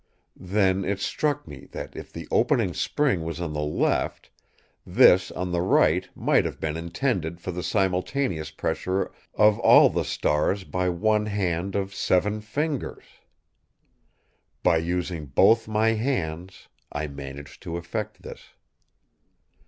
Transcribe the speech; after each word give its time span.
Then 0.39 0.83
it 0.83 0.99
struck 0.99 1.47
me 1.47 1.65
that 1.73 1.95
if 1.95 2.11
the 2.11 2.27
opening 2.31 2.73
spring 2.73 3.21
was 3.23 3.39
on 3.39 3.53
the 3.53 3.59
left, 3.61 4.31
this 4.83 5.29
on 5.29 5.51
the 5.51 5.61
right 5.61 6.09
might 6.15 6.43
have 6.43 6.59
been 6.59 6.75
intended 6.75 7.39
for 7.39 7.51
the 7.51 7.61
simultaneous 7.61 8.49
pressure 8.49 9.11
of 9.35 9.59
all 9.59 9.91
the 9.91 10.03
stars 10.03 10.63
by 10.63 10.89
one 10.89 11.27
hand 11.27 11.75
of 11.75 11.93
seven 11.93 12.41
fingers. 12.41 13.03
By 14.63 14.77
using 14.77 15.27
both 15.27 15.67
my 15.67 15.89
hands, 15.89 16.67
I 16.91 17.05
managed 17.05 17.61
to 17.61 17.77
effect 17.77 18.23
this. 18.23 18.53